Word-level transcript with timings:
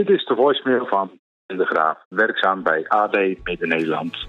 Dit 0.00 0.08
is 0.08 0.24
de 0.24 0.34
voicemail 0.34 0.86
van 0.86 1.10
de 1.46 1.64
Graaf, 1.64 1.98
werkzaam 2.08 2.62
bij 2.62 2.84
AD 2.88 3.16
Midden-Nederland. 3.42 4.26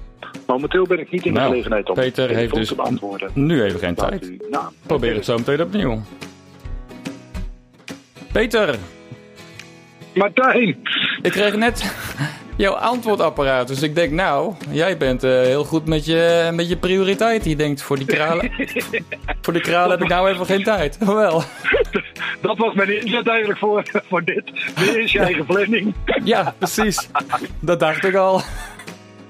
Momenteel 0.47 0.86
ben 0.88 0.99
ik 0.99 1.12
niet 1.12 1.26
in 1.26 1.33
de 1.33 1.40
Nou, 1.40 1.49
gelegenheid 1.51 1.90
om 1.90 1.96
Peter 1.96 2.28
de 2.28 2.33
heeft 2.33 2.54
dus 2.54 2.67
te 2.67 2.76
beantwoorden. 2.76 3.31
nu 3.33 3.63
even 3.63 3.79
geen 3.79 3.96
tijd. 3.96 4.29
u 4.29 4.39
Probeer 4.88 5.15
het 5.15 5.26
zo 5.26 5.38
meteen 5.38 5.62
opnieuw. 5.62 6.02
Peter, 8.34 8.76
Martijn, 10.15 10.78
ik 11.21 11.31
kreeg 11.31 11.56
net 11.56 11.96
jouw 12.58 12.74
antwoordapparaat. 12.74 13.67
Dus 13.67 13.81
ik 13.81 13.96
denk, 13.96 14.12
nou, 14.12 14.54
jij 14.72 14.97
bent 14.97 15.24
eh, 15.24 15.31
heel 15.31 15.63
goed 15.63 15.86
met 15.86 16.05
je, 16.05 16.49
met 16.54 16.70
je 16.70 16.77
prioriteit. 16.77 17.45
Je 17.45 17.55
denkt, 17.55 17.81
voor 17.81 17.98
die 17.98 18.05
kralen, 18.05 18.52
voor 19.41 19.53
die 19.53 19.62
kralen 19.62 19.91
heb 19.91 20.02
ik 20.02 20.08
nou 20.08 20.30
even 20.30 20.45
geen 20.45 20.63
tijd. 20.63 20.98
Wel, 21.05 21.44
dat 22.41 22.58
was 22.58 22.73
mijn 22.73 23.02
inzet 23.02 23.27
eigenlijk 23.27 23.59
voor, 23.59 23.84
voor 24.09 24.23
dit. 24.23 24.44
Dit 24.75 24.95
is 24.95 25.11
je 25.11 25.20
eigen 25.20 25.45
planning. 25.45 25.94
ja, 26.23 26.53
precies. 26.58 27.09
Dat 27.59 27.80
dacht 27.80 28.05
ik 28.05 28.16
al. 28.16 28.41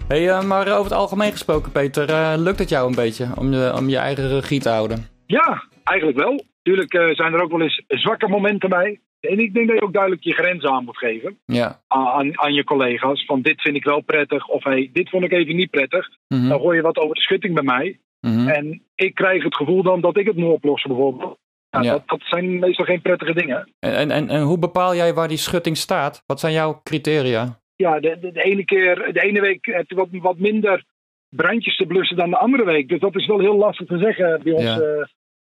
Hey, 0.07 0.29
eh, 0.29 0.43
maar 0.43 0.67
over 0.67 0.83
het 0.83 0.99
algemeen 0.99 1.31
gesproken, 1.31 1.71
Peter, 1.71 2.09
eh, 2.09 2.33
lukt 2.37 2.59
het 2.59 2.69
jou 2.69 2.89
een 2.89 2.95
beetje 2.95 3.27
om 3.37 3.53
je, 3.53 3.73
om 3.77 3.89
je 3.89 3.97
eigen 3.97 4.29
regie 4.29 4.59
te 4.59 4.69
houden? 4.69 5.07
Ja, 5.25 5.63
eigenlijk 5.83 6.17
wel. 6.17 6.43
Tuurlijk 6.63 6.91
zijn 7.11 7.33
er 7.33 7.41
ook 7.41 7.51
wel 7.51 7.61
eens 7.61 7.83
zwakke 7.87 8.27
momenten 8.27 8.69
bij. 8.69 8.99
En 9.21 9.39
ik 9.39 9.53
denk 9.53 9.67
dat 9.67 9.77
je 9.77 9.83
ook 9.83 9.93
duidelijk 9.93 10.23
je 10.23 10.33
grenzen 10.33 10.69
aan 10.69 10.85
moet 10.85 10.97
geven 10.97 11.39
Ja. 11.45 11.81
aan, 11.87 12.39
aan, 12.39 12.53
je 12.53 12.63
collega's. 12.63 13.25
Van 13.25 13.41
dit 13.41 13.61
vind 13.61 13.75
ik 13.75 13.83
wel 13.83 14.01
prettig 14.01 14.47
of 14.47 14.63
hey, 14.63 14.89
dit 14.93 15.09
vond 15.09 15.23
ik 15.23 15.31
even 15.31 15.55
niet 15.55 15.69
prettig. 15.69 16.09
Mhm, 16.27 16.47
Dan 16.49 16.59
gooi 16.59 16.75
je 16.75 16.81
wat 16.83 16.97
over 16.97 17.15
de 17.15 17.21
schutting 17.21 17.53
bij 17.53 17.63
mij. 17.63 17.99
mhm. 18.19 18.47
En 18.47 18.83
ik 18.95 19.13
krijg 19.15 19.43
het 19.43 19.55
gevoel 19.55 19.83
dan 19.83 20.01
dat 20.01 20.17
ik 20.17 20.25
het 20.27 20.35
moet 20.35 20.51
oplossen 20.53 20.89
bijvoorbeeld. 20.89 21.37
Nou, 21.69 21.85
Ja. 21.85 21.91
dat, 21.91 22.03
dat 22.05 22.21
zijn 22.23 22.59
meestal 22.59 22.85
geen 22.85 23.01
prettige 23.01 23.33
dingen. 23.33 23.69
En, 23.79 24.11
en, 24.11 24.29
en, 24.29 24.41
hoe 24.41 24.59
bepaal 24.59 24.95
jij 24.95 25.13
waar 25.13 25.27
die 25.27 25.37
schutting 25.37 25.77
staat? 25.77 26.23
Wat 26.25 26.39
zijn 26.39 26.53
jouw 26.53 26.79
criteria? 26.83 27.59
Ja, 27.75 27.99
de, 27.99 28.17
de, 28.21 28.31
de 28.31 28.41
ene 28.43 28.65
keer, 28.65 29.13
de 29.13 29.21
ene 29.21 29.41
week 29.41 29.65
heb 29.65 29.89
je 29.89 29.95
wat, 29.95 30.07
wat 30.11 30.37
minder 30.37 30.83
brandjes 31.29 31.75
te 31.77 31.85
blussen 31.85 32.17
dan 32.17 32.29
de 32.29 32.37
andere 32.37 32.65
week. 32.65 32.87
Dus 32.89 32.99
dat 32.99 33.15
is 33.15 33.25
wel 33.27 33.39
heel 33.39 33.55
lastig 33.57 33.87
te 33.87 33.97
zeggen 33.97 34.39
bij 34.43 34.53
ons. 34.53 34.63
Ja. 34.63 34.79
eh, 34.79 35.05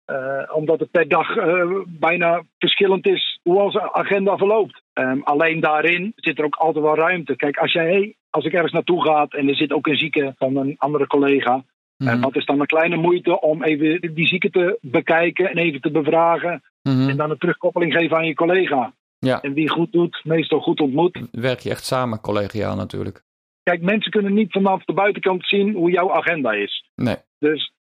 eh, 0.07 0.55
omdat 0.55 0.79
het 0.79 0.91
per 0.91 1.07
dag 1.07 1.35
eh, 1.35 1.65
bijna 1.87 2.43
verschillend 2.57 3.07
is 3.07 3.39
hoe 3.43 3.61
onze 3.61 3.93
agenda 3.93 4.37
verloopt. 4.37 4.81
Ehm, 4.93 5.19
alleen 5.23 5.59
daarin 5.59 6.13
zit 6.15 6.39
er 6.39 6.45
ook 6.45 6.55
altijd 6.55 6.83
wel 6.83 6.95
ruimte. 6.95 7.35
Kijk, 7.35 7.57
als, 7.57 7.71
jij, 7.71 7.85
hey, 7.85 8.15
als 8.29 8.45
ik 8.45 8.53
ergens 8.53 8.71
naartoe 8.71 9.03
ga 9.03 9.25
en 9.29 9.49
er 9.49 9.55
zit 9.55 9.71
ook 9.71 9.87
een 9.87 9.97
zieke 9.97 10.33
van 10.37 10.55
een 10.55 10.75
andere 10.77 11.07
collega. 11.07 11.63
En 11.97 12.21
wat 12.21 12.35
is 12.35 12.45
dan 12.45 12.59
een 12.59 12.65
kleine 12.65 12.95
moeite 12.95 13.41
om 13.41 13.63
even 13.63 14.13
die 14.13 14.27
zieke 14.27 14.49
te 14.49 14.77
bekijken 14.81 15.49
en 15.49 15.57
even 15.57 15.81
te 15.81 15.91
bevragen. 15.91 16.63
mhm. 16.83 17.09
En 17.09 17.17
dan 17.17 17.31
een 17.31 17.37
terugkoppeling 17.37 17.93
geven 17.93 18.17
aan 18.17 18.25
je 18.25 18.33
collega. 18.33 18.93
Ja. 19.19 19.41
En 19.41 19.53
wie 19.53 19.69
goed 19.69 19.91
doet, 19.91 20.21
meestal 20.23 20.59
goed 20.59 20.79
ontmoet. 20.79 21.21
Werk 21.31 21.59
je 21.59 21.69
echt 21.69 21.85
samen, 21.85 22.21
collegiaal 22.21 22.75
natuurlijk. 22.75 23.23
Kijk, 23.63 23.81
mensen 23.81 24.11
kunnen 24.11 24.33
niet 24.33 24.51
vanaf 24.51 24.83
de 24.83 24.93
buitenkant 24.93 25.47
zien 25.47 25.73
hoe 25.73 25.91
jouw 25.91 26.13
agenda 26.13 26.51
is. 26.51 26.89
Nee. 26.95 27.15
Dus 27.39 27.73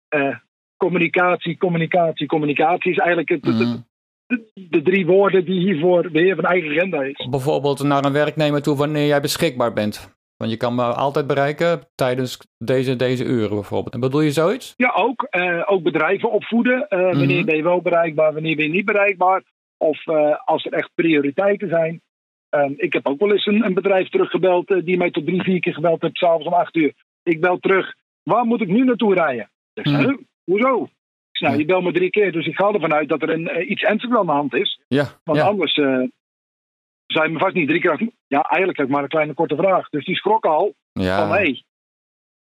communicatie, 0.78 1.58
communicatie, 1.58 2.28
communicatie 2.28 2.92
is 2.92 2.98
eigenlijk 2.98 3.30
het, 3.30 3.44
Mhm. 3.46 3.76
de, 4.26 4.52
de 4.70 4.82
drie 4.82 5.06
woorden 5.06 5.46
die 5.46 5.60
hiervoor 5.60 6.10
beheer 6.12 6.36
van 6.36 6.44
eigen 6.46 6.70
agenda 6.70 7.02
is. 7.04 7.28
Bijvoorbeeld 7.30 7.84
naar 7.84 8.06
een 8.06 8.12
werknemer 8.14 8.62
toe 8.62 8.76
wanneer 8.78 9.08
jij 9.08 9.22
beschikbaar 9.22 9.74
bent. 9.74 10.14
Want 10.38 10.52
je 10.52 10.58
kan 10.58 10.76
me 10.76 10.84
altijd 10.84 11.28
bereiken 11.28 11.82
tijdens 11.96 12.38
deze, 12.58 12.96
deze 12.96 13.24
uren 13.26 13.50
bijvoorbeeld. 13.50 13.94
En 13.94 14.00
bedoel 14.00 14.22
je 14.22 14.32
zoiets? 14.32 14.74
Ja, 14.78 14.94
ook, 14.96 15.24
eh, 15.30 15.62
ook 15.66 15.84
bedrijven 15.84 16.32
opvoeden. 16.32 16.88
Eh, 16.88 17.00
Wanneer 17.00 17.38
Mhm. 17.38 17.46
ben 17.46 17.56
je 17.56 17.64
wel 17.64 17.82
bereikbaar, 17.82 18.34
wanneer 18.34 18.56
ben 18.56 18.66
je 18.66 18.72
niet 18.72 18.86
bereikbaar. 18.86 19.44
Of 19.78 20.08
eh, 20.08 20.36
als 20.46 20.66
er 20.66 20.74
echt 20.74 20.90
prioriteiten 20.96 21.70
zijn. 21.70 22.02
Ehm, 22.50 22.72
ik 22.78 22.94
heb 22.94 23.08
ook 23.08 23.20
wel 23.20 23.32
eens 23.32 23.46
een, 23.46 23.66
een 23.66 23.74
bedrijf 23.74 24.10
teruggebeld 24.10 24.86
die 24.86 24.98
mij 24.98 25.12
tot 25.12 25.26
drie, 25.26 25.42
vier 25.44 25.60
keer 25.60 25.74
gebeld 25.74 26.02
heeft, 26.02 26.18
s'avonds 26.18 26.46
om 26.48 26.54
acht 26.54 26.76
uur. 26.76 26.94
Ik 27.24 27.42
bel 27.42 27.58
terug, 27.60 27.94
waar 28.24 28.46
moet 28.46 28.62
ik 28.62 28.68
nu 28.68 28.84
naartoe 28.84 29.14
rijden? 29.14 29.50
Ik 29.74 29.86
Mhm. 29.86 29.96
"Huh? 30.00 30.18
Hoezo? 30.46 30.84
Ik 30.84 31.42
zei, 31.42 31.52
nou, 31.52 31.62
je 31.62 31.68
belt 31.68 31.84
me 31.84 31.92
drie 31.92 32.10
keer, 32.10 32.32
dus 32.32 32.46
ik 32.46 32.56
ga 32.56 32.72
ervan 32.72 32.94
uit 32.94 33.10
dat 33.10 33.22
er 33.22 33.30
een, 33.30 33.48
eh, 33.48 33.70
iets 33.70 33.82
ernstigs 33.84 34.16
aan 34.16 34.26
de 34.26 34.32
hand 34.32 34.54
is. 34.54 34.80
Ja. 34.88 35.06
Want 35.24 35.38
ja. 35.38 35.46
anders 35.46 35.74
eh 35.74 36.04
je 37.24 37.30
me 37.30 37.40
vast 37.40 37.56
niet 37.56 37.68
drie 37.68 37.82
keer... 37.82 37.92
af- 37.92 38.00
Ja, 38.28 38.42
eigenlijk 38.42 38.78
heb 38.78 38.88
ik 38.88 38.94
maar 38.94 39.04
een 39.04 39.10
kleine 39.10 39.34
korte 39.34 39.56
vraag. 39.56 39.90
Dus 39.90 40.06
die 40.06 40.16
schrok 40.16 40.46
al 40.46 40.74
ja. 40.94 41.18
van, 41.18 41.28
hé, 41.28 41.44
hey, 41.44 41.64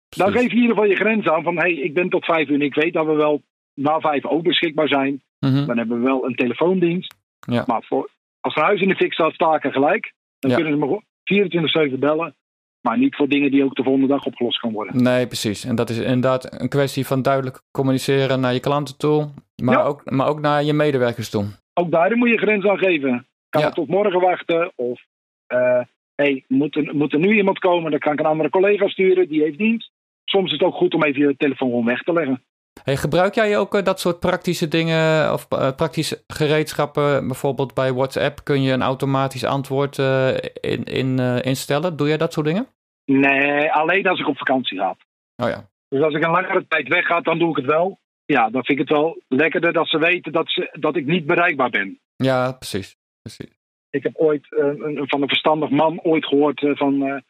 dan 0.09 0.33
geef 0.33 0.43
je 0.43 0.49
in 0.49 0.57
ieder 0.57 0.71
geval 0.71 0.91
je 0.91 0.97
grens 0.97 1.27
aan 1.27 1.43
van, 1.43 1.55
hé, 1.57 1.61
hey, 1.61 1.73
ik 1.75 1.95
ben 1.95 2.09
tot 2.09 2.25
vijf 2.25 2.49
uur 2.49 2.55
en 2.55 2.63
ik 2.63 2.75
weet 2.75 2.93
dat 2.93 3.07
we 3.07 3.13
wel 3.13 3.43
na 3.75 4.01
vijf 4.01 4.27
ook 4.27 4.43
beschikbaar 4.43 4.89
zijn. 4.89 5.23
Mhm. 5.39 5.67
Dan 5.67 5.79
hebben 5.79 5.99
we 5.99 6.05
wel 6.05 6.25
een 6.27 6.35
telefoondienst. 6.35 7.15
Ja. 7.41 7.65
Maar 7.67 7.83
voor, 7.83 8.11
als 8.41 8.57
een 8.57 8.63
huis 8.63 8.81
in 8.81 8.89
de 8.89 8.97
fik 8.97 9.13
staat, 9.13 9.33
sta 9.35 9.55
ik 9.55 9.65
er 9.65 9.73
gelijk. 9.73 10.13
Dan 10.39 10.55
kunnen 10.55 10.73
ze 10.73 10.79
me 10.79 10.85
gewoon 10.85 11.91
24-7 11.95 11.99
bellen. 11.99 12.35
Maar 12.83 12.99
niet 12.99 13.17
voor 13.17 13.29
dingen 13.29 13.51
die 13.51 13.65
ook 13.65 13.75
de 13.75 13.83
volgende 13.83 14.07
dag 14.09 14.25
opgelost 14.27 14.61
kan 14.61 14.73
worden. 14.73 15.03
Nee, 15.03 15.27
precies. 15.27 15.65
En 15.65 15.75
dat 15.75 15.91
is 15.91 15.99
inderdaad 15.99 16.61
een 16.63 16.69
kwestie 16.69 17.07
van 17.07 17.23
duidelijk 17.23 17.61
communiceren 17.71 18.41
naar 18.41 18.53
je 18.53 18.61
klanten 18.61 18.97
toe. 18.99 19.29
Maar, 19.63 19.75
Ja. 19.79 19.83
ook, 19.85 20.11
maar 20.11 20.29
ook 20.29 20.41
naar 20.41 20.63
je 20.65 20.73
medewerkers 20.73 21.31
toe. 21.31 21.45
Ook 21.75 21.91
daarin 21.91 22.19
moet 22.19 22.29
je 22.29 22.39
grens 22.39 22.65
aan 22.67 22.79
geven. 22.79 23.27
Kan 23.49 23.61
Ja. 23.61 23.67
het 23.67 23.77
tot 23.77 23.89
morgen 23.89 24.21
wachten? 24.21 24.73
Of, 24.75 25.01
eh 25.47 25.81
hey, 26.15 26.45
moet 26.49 26.77
er, 26.77 26.95
moet 26.97 27.13
er 27.13 27.19
nu 27.19 27.37
iemand 27.37 27.59
komen? 27.59 27.91
Dan 27.91 28.01
kan 28.01 28.13
ik 28.13 28.19
een 28.21 28.27
andere 28.27 28.51
collega 28.51 28.89
sturen, 28.89 29.29
die 29.29 29.43
heeft 29.43 29.59
dienst. 29.59 29.91
Soms 30.25 30.47
is 30.47 30.53
het 30.53 30.63
ook 30.63 30.75
goed 30.75 30.95
om 30.95 31.03
even 31.05 31.21
je 31.29 31.37
telefoon 31.37 31.69
gewoon 31.69 31.85
weg 31.85 32.03
te 32.03 32.13
leggen. 32.13 32.43
Hey, 32.83 32.97
gebruik 32.97 33.35
jij 33.35 33.59
ook 33.59 33.75
eh, 33.75 33.83
dat 33.83 34.01
soort 34.01 34.21
praktische 34.21 34.69
dingen 34.69 35.33
of 35.33 35.47
eh, 35.49 35.71
praktische 35.77 36.23
gereedschappen? 36.27 37.27
Bijvoorbeeld 37.27 37.75
bij 37.75 37.93
WhatsApp 37.93 38.45
kun 38.45 38.63
je 38.63 38.73
een 38.73 38.83
automatisch 38.83 39.45
antwoord 39.45 39.99
eh, 39.99 40.29
in, 40.61 40.85
in, 40.85 41.19
instellen. 41.43 41.97
Doe 41.97 42.09
jij 42.09 42.17
dat 42.17 42.33
soort 42.33 42.47
dingen? 42.47 42.67
Nee, 43.05 43.73
alleen 43.73 44.07
als 44.07 44.21
ik 44.21 44.29
op 44.29 44.37
vakantie 44.37 44.79
ga. 44.79 44.97
Oh 45.37 45.49
ja. 45.49 45.71
Dus 45.89 46.03
als 46.03 46.15
ik 46.15 46.25
een 46.25 46.31
langere 46.31 46.67
tijd 46.69 46.89
wegga, 46.89 47.21
dan 47.21 47.39
doe 47.39 47.51
ik 47.51 47.57
het 47.57 47.67
wel. 47.67 47.99
Ja, 48.25 48.51
dan 48.51 48.65
vind 48.65 48.79
ik 48.79 48.89
het 48.89 48.99
wel 48.99 49.23
lekkerder 49.29 49.73
dat 49.73 49.89
ze 49.89 49.99
weten 49.99 50.33
dat, 50.33 50.51
ze, 50.51 50.77
dat 50.81 50.97
ik 50.97 51.07
niet 51.07 51.27
bereikbaar 51.27 51.71
ben. 51.71 52.01
Ja, 52.17 52.53
precies. 52.53 52.97
precies. 53.23 53.61
Ik 53.91 54.03
heb 54.03 54.17
ooit 54.17 54.47
een, 54.51 55.09
van 55.09 55.23
een 55.23 55.29
verstandig 55.29 55.71
man 55.71 56.01
ooit 56.03 56.27
gehoord 56.27 56.63
eh, 56.63 56.77
van 56.77 57.03
eh 57.03 57.21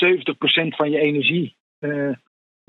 70% 0.00 0.68
van 0.76 0.90
je 0.90 0.98
energie 0.98 1.56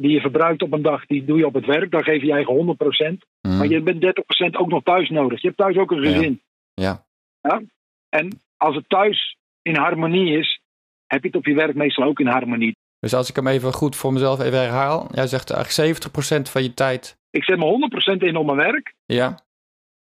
die 0.01 0.11
je 0.11 0.19
verbruikt 0.21 0.61
op 0.61 0.71
een 0.73 0.81
dag, 0.81 1.05
die 1.05 1.25
doe 1.25 1.37
je 1.37 1.45
op 1.45 1.53
het 1.53 1.65
werk. 1.65 1.91
Dan 1.91 2.03
geef 2.03 2.21
je 2.21 2.27
je 2.27 2.33
eigen 2.33 2.53
100%. 2.53 3.25
Mhm. 3.41 3.57
Maar 3.57 3.67
je 3.67 3.81
bent 3.81 4.01
30% 4.01 4.55
ook 4.57 4.69
nog 4.69 4.83
thuis 4.83 5.09
nodig. 5.09 5.41
Je 5.41 5.47
hebt 5.47 5.59
thuis 5.59 5.77
ook 5.77 5.91
een 5.91 6.01
Ja. 6.01 6.11
gezin. 6.11 6.41
Ja. 6.73 7.05
En 8.09 8.39
als 8.57 8.75
het 8.75 8.89
thuis 8.89 9.37
in 9.61 9.75
harmonie 9.75 10.37
is, 10.37 10.59
heb 11.07 11.21
je 11.21 11.27
het 11.27 11.37
op 11.37 11.45
je 11.45 11.53
werk 11.53 11.75
meestal 11.75 12.05
ook 12.05 12.19
in 12.19 12.27
harmonie. 12.27 12.75
Dus 12.99 13.13
als 13.13 13.29
ik 13.29 13.35
hem 13.35 13.47
even 13.47 13.73
goed 13.73 13.95
voor 13.95 14.13
mezelf 14.13 14.39
even 14.41 14.59
herhaal. 14.59 15.07
Jij 15.11 15.27
zegt 15.27 15.49
eigenlijk 15.51 15.97
70% 15.97 16.49
van 16.49 16.63
je 16.63 16.73
tijd. 16.73 17.17
Ik 17.29 17.43
zet 17.43 17.57
me 17.57 17.65
100% 17.65 18.21
in 18.23 18.35
op 18.35 18.45
mijn 18.45 18.57
werk, 18.57 18.93
Ja. 19.05 19.39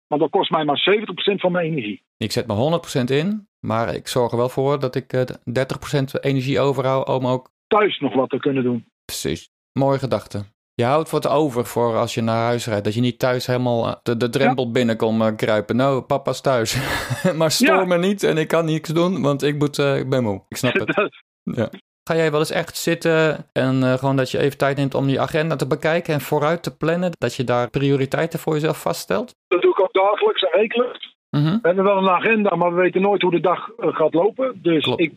maar 0.06 0.18
dat 0.18 0.30
kost 0.30 0.50
mij 0.50 0.64
maar 0.64 0.78
70% 0.78 1.40
van 1.40 1.52
mijn 1.52 1.66
energie. 1.66 2.02
Ik 2.16 2.32
zet 2.32 2.46
me 2.46 2.52
100% 2.54 3.10
in. 3.10 3.48
Maar 3.60 3.94
ik 3.94 4.08
zorg 4.08 4.30
er 4.30 4.36
wel 4.36 4.48
voor 4.48 4.78
dat 4.80 4.94
ik 4.94 5.12
eh, 5.12 5.22
30% 5.44 6.20
energie 6.20 6.60
overhoud 6.60 7.08
om 7.08 7.26
ook 7.26 7.50
Thuis 7.66 7.98
nog 7.98 8.14
wat 8.14 8.30
te 8.30 8.38
kunnen 8.38 8.62
doen. 8.62 8.86
Precies. 9.04 9.50
Mooie 9.80 9.98
gedachte. 9.98 10.44
Je 10.74 10.84
houdt 10.84 11.10
wat 11.10 11.28
over 11.28 11.64
voor 11.66 11.96
als 11.96 12.14
je 12.14 12.20
naar 12.22 12.44
huis 12.44 12.66
rijdt. 12.66 12.84
Dat 12.84 12.94
je 12.94 13.00
niet 13.00 13.18
thuis 13.18 13.46
helemaal 13.46 13.86
eh, 13.86 13.94
de, 14.02 14.16
de 14.16 14.28
drempel 14.28 14.70
binnen 14.70 14.96
komt 14.96 15.22
eh, 15.22 15.36
kruipen. 15.36 15.76
Nou, 15.76 16.00
papa 16.00 16.30
is 16.30 16.40
thuis. 16.40 16.76
maar 17.38 17.50
stoor 17.50 17.74
Ja. 17.76 17.84
me 17.84 17.98
niet 17.98 18.22
en 18.22 18.36
ik 18.38 18.48
kan 18.48 18.64
niks 18.64 18.88
doen, 18.88 19.22
want 19.22 19.42
ik, 19.42 19.58
moet, 19.58 19.78
eh, 19.78 19.98
ik 19.98 20.08
ben 20.08 20.22
moe. 20.22 20.42
Ik 20.48 20.56
snap 20.56 20.72
het. 20.84 21.10
Ja. 21.42 21.68
Ga 22.08 22.16
jij 22.16 22.30
wel 22.30 22.40
eens 22.40 22.50
echt 22.50 22.76
zitten 22.76 23.46
en 23.52 23.98
gewoon 23.98 24.16
dat 24.16 24.30
je 24.30 24.38
even 24.38 24.58
tijd 24.58 24.76
neemt 24.76 24.94
om 24.94 25.08
je 25.08 25.20
agenda 25.20 25.56
te 25.56 25.66
bekijken 25.66 26.14
en 26.14 26.20
vooruit 26.20 26.62
te 26.62 26.76
plannen? 26.76 27.10
Dat 27.18 27.34
je 27.34 27.44
daar 27.44 27.70
prioriteiten 27.70 28.38
voor 28.38 28.52
jezelf 28.54 28.80
vaststelt? 28.80 29.34
Dat 29.48 29.62
doe 29.62 29.70
ik 29.70 29.80
ook 29.80 29.92
dagelijks 29.92 30.42
en 30.42 30.58
wekelijks. 30.60 31.16
Mhm. 31.30 31.44
We 31.44 31.58
hebben 31.62 31.84
wel 31.84 31.96
een 31.96 32.08
agenda, 32.08 32.56
maar 32.56 32.74
we 32.74 32.80
weten 32.80 33.00
nooit 33.00 33.22
hoe 33.22 33.30
de 33.30 33.40
dag 33.40 33.68
gaat 33.78 34.14
lopen. 34.14 34.58
Dus 34.62 34.84
Klopt. 34.84 35.00
ik, 35.00 35.12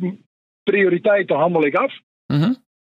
prioriteiten 0.64 1.36
handel 1.36 1.66
ik 1.66 1.76
af. 1.76 1.94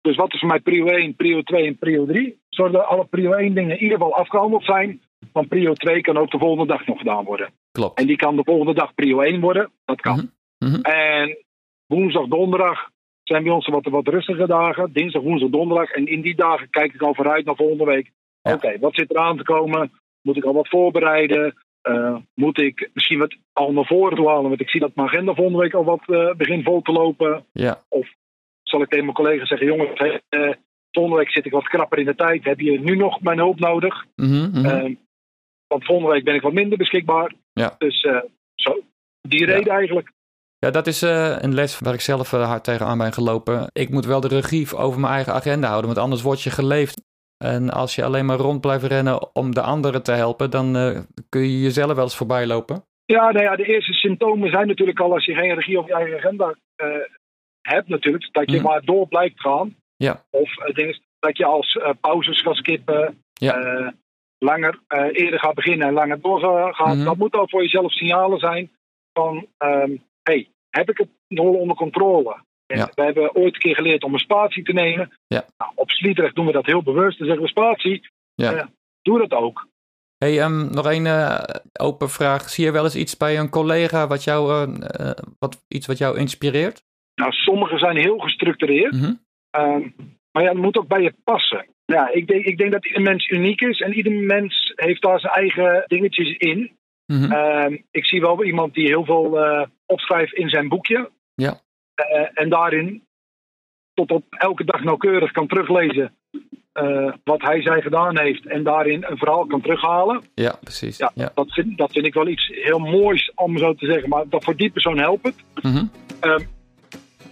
Dus 0.07 0.15
wat 0.15 0.33
is 0.33 0.39
voor 0.39 0.49
mij 0.49 0.59
prio 0.59 0.85
1, 0.85 1.15
prio 1.15 1.41
2 1.41 1.65
en 1.65 1.77
prio 1.77 2.05
3? 2.05 2.39
Zorg 2.49 2.71
dat 2.71 2.85
alle 2.85 3.05
prio 3.05 3.31
1 3.31 3.53
dingen 3.53 3.75
in 3.75 3.83
ieder 3.83 3.97
geval 3.97 4.15
afgehandeld 4.15 4.63
zijn. 4.63 5.01
Want 5.31 5.47
prio 5.47 5.73
2 5.73 6.01
kan 6.01 6.17
ook 6.17 6.31
de 6.31 6.37
volgende 6.37 6.73
dag 6.73 6.85
nog 6.85 6.97
gedaan 6.97 7.23
worden. 7.23 7.49
Klopt. 7.71 7.99
En 7.99 8.07
die 8.07 8.15
kan 8.15 8.35
de 8.35 8.43
volgende 8.43 8.73
dag 8.73 8.95
prio 8.95 9.19
1 9.19 9.39
worden. 9.41 9.71
Dat 9.85 10.01
kan. 10.01 10.31
Mhm. 10.57 10.71
Mhm. 10.71 10.81
En 10.81 11.37
woensdag, 11.87 12.27
donderdag 12.27 12.89
zijn 13.23 13.43
bij 13.43 13.51
ons 13.51 13.67
wat, 13.67 13.85
wat 13.85 14.07
rustige 14.07 14.47
dagen. 14.47 14.93
Dinsdag, 14.93 15.21
woensdag, 15.21 15.49
donderdag. 15.49 15.91
En 15.91 16.05
in 16.05 16.21
die 16.21 16.35
dagen 16.35 16.69
kijk 16.69 16.93
ik 16.93 17.01
al 17.01 17.15
vooruit 17.15 17.45
naar 17.45 17.55
volgende 17.55 17.85
week. 17.85 18.11
Ja. 18.41 18.53
Oké, 18.53 18.79
wat 18.79 18.95
zit 18.95 19.09
er 19.09 19.17
aan 19.17 19.37
te 19.37 19.43
komen? 19.43 19.91
Moet 20.21 20.37
ik 20.37 20.43
al 20.43 20.53
wat 20.53 20.69
voorbereiden? 20.69 21.55
Eh, 21.81 22.15
moet 22.33 22.61
ik 22.61 22.89
misschien 22.93 23.19
wat 23.19 23.35
al 23.53 23.71
naar 23.71 23.85
voren 23.85 24.25
halen? 24.25 24.49
Want 24.49 24.61
ik 24.61 24.69
zie 24.69 24.79
dat 24.79 24.95
mijn 24.95 25.07
agenda 25.07 25.33
volgende 25.33 25.59
week 25.59 25.73
al 25.73 25.83
wat 25.83 26.03
eh, 26.05 26.33
begint 26.35 26.63
vol 26.63 26.81
te 26.81 26.91
lopen. 26.91 27.45
Ja. 27.51 27.81
Zal 28.67 28.81
ik 28.81 28.89
tegen 28.89 29.03
mijn 29.03 29.17
collega's 29.17 29.47
zeggen: 29.47 29.67
jongens, 29.67 29.99
eh, 30.29 30.51
volgende 30.91 31.17
week 31.17 31.31
zit 31.31 31.45
ik 31.45 31.51
wat 31.51 31.67
krapper 31.67 31.99
in 31.99 32.05
de 32.05 32.15
tijd. 32.15 32.43
Heb 32.43 32.59
je 32.59 32.79
nu 32.79 32.95
nog 32.95 33.21
mijn 33.21 33.37
hulp 33.37 33.59
nodig? 33.59 34.05
Mhm. 34.15 34.49
Mhm. 34.49 34.65
Eh, 34.65 34.95
want 35.67 35.85
volgende 35.85 36.11
week 36.11 36.23
ben 36.23 36.35
ik 36.35 36.41
wat 36.41 36.53
minder 36.53 36.77
beschikbaar. 36.77 37.33
Ja. 37.53 37.75
Dus 37.77 38.01
eh, 38.01 38.21
zo. 38.55 38.79
Die 39.21 39.45
reden 39.45 39.73
eigenlijk. 39.73 40.11
Ja, 40.59 40.71
dat 40.71 40.87
is 40.87 41.01
een 41.01 41.53
les 41.53 41.79
waar 41.79 41.93
ik 41.93 42.01
zelf 42.01 42.31
hard 42.31 42.63
tegenaan 42.63 42.97
ben 42.97 43.13
gelopen. 43.13 43.69
Ik 43.73 43.89
moet 43.89 44.05
wel 44.05 44.21
de 44.21 44.27
regie 44.27 44.75
over 44.75 44.99
mijn 44.99 45.13
eigen 45.13 45.33
agenda 45.33 45.67
houden, 45.67 45.89
want 45.89 46.01
anders 46.01 46.21
word 46.21 46.41
je 46.41 46.49
geleefd. 46.49 47.01
En 47.37 47.69
als 47.69 47.95
je 47.95 48.03
alleen 48.03 48.25
maar 48.25 48.37
rond 48.37 48.61
blijft 48.61 48.83
rennen 48.83 49.35
om 49.35 49.53
de 49.53 49.61
anderen 49.61 50.03
te 50.03 50.11
helpen, 50.11 50.51
dan 50.51 50.73
kun 51.29 51.41
je 51.41 51.61
jezelf 51.61 51.93
wel 51.93 52.03
eens 52.03 52.17
voorbij 52.17 52.47
lopen. 52.47 52.83
Ja, 53.05 53.31
nou 53.31 53.43
ja, 53.43 53.55
de 53.55 53.65
eerste 53.65 53.93
symptomen 53.93 54.49
zijn 54.49 54.67
natuurlijk 54.67 54.99
al 54.99 55.13
als 55.13 55.25
je 55.25 55.33
geen 55.33 55.53
regie 55.53 55.79
op 55.79 55.87
je 55.87 55.93
eigen 55.93 56.17
agenda 56.17 56.55
hebt 57.67 57.87
natuurlijk, 57.87 58.29
dat 58.31 58.51
je 58.51 58.57
mhm. 58.57 58.65
maar 58.65 58.81
door 58.81 59.07
blijft 59.07 59.41
gaan. 59.41 59.75
Ja. 59.95 60.23
Of 60.29 60.57
uh, 60.57 60.75
dingen, 60.75 60.99
dat 61.19 61.37
je 61.37 61.45
als 61.45 61.75
uh, 61.75 61.89
pauzes 62.01 62.41
gaat 62.41 62.55
skippen, 62.55 63.23
ja. 63.33 63.57
uh, 63.57 63.87
langer 64.37 64.79
eerder 65.11 65.39
gaat 65.39 65.53
beginnen 65.53 65.87
en 65.87 65.93
langer 65.93 66.21
doorgaat. 66.21 66.95
Mm 66.95 67.03
Dat 67.03 67.17
moet 67.17 67.35
al 67.35 67.49
voor 67.49 67.61
jezelf 67.61 67.91
signalen 67.91 68.39
zijn 68.39 68.71
van, 69.13 69.47
um, 69.57 70.03
hey, 70.23 70.47
heb 70.69 70.89
ik 70.89 70.97
het 70.97 71.09
nog 71.27 71.45
onder 71.45 71.75
controle? 71.75 72.45
We 72.67 72.89
hebben 72.95 73.35
ooit 73.35 73.53
een 73.53 73.59
keer 73.59 73.75
geleerd 73.75 74.03
om 74.03 74.13
een 74.13 74.19
spatie 74.19 74.63
te 74.63 74.73
nemen. 74.73 75.11
Ja. 75.27 75.45
Nou, 75.57 75.71
op 75.75 75.89
Sliedrecht 75.89 76.35
doen 76.35 76.45
we 76.45 76.51
dat 76.51 76.65
heel 76.65 76.83
bewust. 76.83 77.17
Dan 77.17 77.27
zeggen 77.27 77.45
we 77.45 77.49
spatie. 77.49 78.09
Ja. 78.33 78.69
doe 79.01 79.27
dat 79.27 79.31
ook. 79.31 79.67
Hey, 80.17 80.43
um, 80.43 80.69
nog 80.73 80.85
een 80.85 81.07
open 81.79 82.09
vraag. 82.09 82.49
Zie 82.49 82.65
je 82.65 82.71
wel 82.71 82.83
eens 82.83 82.95
iets 82.95 83.17
bij 83.17 83.39
een 83.39 83.49
collega 83.49 84.07
wat 84.07 84.23
jou, 84.23 84.71
wat, 85.39 85.65
iets 85.67 85.87
wat 85.87 85.97
jou 85.97 86.17
inspireert? 86.17 86.86
Nou, 87.17 87.31
sommige 87.31 87.77
zijn 87.77 87.97
heel 87.97 88.17
gestructureerd. 88.17 88.93
Mhm. 88.93 89.13
Ehm, 89.49 89.89
maar 90.31 90.43
ja, 90.43 90.49
het 90.49 90.61
moet 90.61 90.77
ook 90.77 90.87
bij 90.87 91.01
je 91.01 91.13
passen. 91.23 91.65
Ja, 91.85 92.13
ik 92.13 92.27
denk, 92.27 92.45
ik 92.45 92.57
denk 92.57 92.71
dat 92.71 92.85
ieder 92.85 93.01
mens 93.01 93.29
uniek 93.29 93.61
is 93.61 93.79
en 93.79 93.93
ieder 93.93 94.11
mens 94.11 94.71
heeft 94.75 95.01
daar 95.01 95.19
zijn 95.19 95.33
eigen 95.33 95.83
dingetjes 95.87 96.37
in. 96.37 96.71
Mhm. 97.05 97.31
Ehm, 97.31 97.77
ik 97.91 98.05
zie 98.05 98.21
wel 98.21 98.43
iemand 98.43 98.73
die 98.73 98.87
heel 98.87 99.05
veel 99.05 99.37
uh, 99.37 99.65
opschrijft 99.85 100.33
in 100.33 100.49
zijn 100.49 100.67
boekje. 100.67 101.09
Ja. 101.35 101.59
Uh, 102.11 102.27
en 102.33 102.49
daarin 102.49 103.03
tot 103.93 104.11
op 104.11 104.25
elke 104.29 104.63
dag 104.63 104.83
nauwkeurig 104.83 105.31
kan 105.31 105.47
teruglezen 105.47 106.15
uh, 106.81 107.13
wat 107.23 107.41
hij 107.41 107.61
zij 107.61 107.81
gedaan 107.81 108.19
heeft. 108.19 108.45
En 108.45 108.63
daarin 108.63 109.05
een 109.07 109.17
verhaal 109.17 109.45
kan 109.45 109.61
terughalen. 109.61 110.23
Ja, 110.33 110.55
precies. 110.61 110.97
Ja, 110.97 111.11
Dat, 111.33 111.53
vind, 111.53 111.77
dat 111.77 111.91
vind 111.91 112.05
ik 112.05 112.13
wel 112.13 112.27
iets 112.27 112.47
heel 112.53 112.79
moois 112.79 113.31
om 113.35 113.57
zo 113.57 113.73
te 113.73 113.85
zeggen. 113.85 114.09
Maar 114.09 114.29
dat 114.29 114.43
voor 114.43 114.55
die 114.55 114.71
persoon 114.71 114.97
helpt 114.97 115.25
het. 115.25 115.35
Mm 115.61 115.91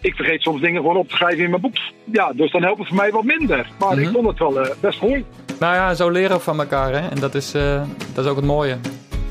ik 0.01 0.15
vergeet 0.15 0.41
soms 0.41 0.61
dingen 0.61 0.81
gewoon 0.81 0.97
op 0.97 1.09
te 1.09 1.15
schrijven 1.15 1.43
in 1.43 1.49
mijn 1.49 1.61
boek. 1.61 1.75
Ja, 2.03 2.33
dus 2.33 2.51
dan 2.51 2.63
helpt 2.63 2.79
het 2.79 2.87
voor 2.87 2.97
mij 2.97 3.11
wat 3.11 3.23
minder. 3.23 3.69
Maar 3.79 3.97
ik 3.97 4.03
mhm. 4.03 4.13
vond 4.13 4.27
het 4.27 4.39
wel 4.39 4.61
uh, 4.61 4.67
best 4.79 5.01
mooi. 5.01 5.25
Nou 5.59 5.75
ja, 5.75 5.93
zo 5.93 6.09
leren 6.09 6.37
we 6.37 6.43
van 6.43 6.59
elkaar, 6.59 6.91
hè? 6.91 7.09
En 7.09 7.19
dat 7.19 7.35
is, 7.35 7.55
uh, 7.55 7.81
dat 8.13 8.25
is 8.25 8.31
ook 8.31 8.35
het 8.35 8.45
mooie. 8.45 8.77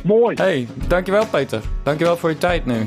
Mooi. 0.03 0.35
Hey, 0.37 0.67
dankjewel 0.89 1.27
Peter. 1.27 1.61
Dankjewel 1.83 2.17
voor 2.17 2.31
je 2.31 2.39
tijd 2.39 2.67
nu. 2.67 2.87